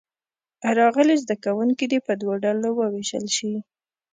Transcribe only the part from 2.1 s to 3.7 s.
دوو ډلو ووېشل شي.